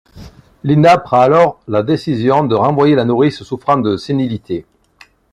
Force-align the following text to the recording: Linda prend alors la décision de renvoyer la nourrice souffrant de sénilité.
Linda 0.63 0.97
prend 0.97 1.19
alors 1.21 1.59
la 1.67 1.83
décision 1.83 2.43
de 2.43 2.55
renvoyer 2.55 2.95
la 2.95 3.05
nourrice 3.05 3.43
souffrant 3.43 3.77
de 3.77 3.97
sénilité. 3.97 4.65